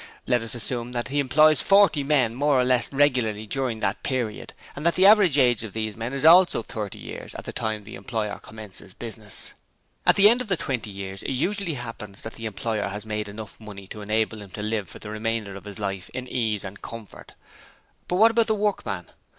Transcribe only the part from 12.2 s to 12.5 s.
that the